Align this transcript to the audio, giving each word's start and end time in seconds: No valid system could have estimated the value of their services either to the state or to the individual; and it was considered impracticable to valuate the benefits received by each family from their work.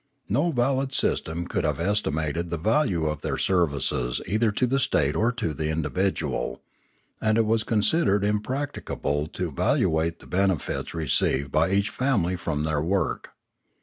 No 0.29 0.51
valid 0.51 0.93
system 0.95 1.45
could 1.45 1.63
have 1.63 1.79
estimated 1.79 2.49
the 2.49 2.57
value 2.57 3.05
of 3.05 3.21
their 3.21 3.37
services 3.37 4.19
either 4.25 4.51
to 4.51 4.65
the 4.65 4.79
state 4.79 5.15
or 5.15 5.31
to 5.33 5.53
the 5.53 5.69
individual; 5.69 6.63
and 7.21 7.37
it 7.37 7.45
was 7.45 7.63
considered 7.63 8.25
impracticable 8.25 9.27
to 9.27 9.51
valuate 9.51 10.17
the 10.17 10.25
benefits 10.25 10.95
received 10.95 11.51
by 11.51 11.69
each 11.69 11.91
family 11.91 12.35
from 12.35 12.63
their 12.63 12.81
work. 12.81 13.29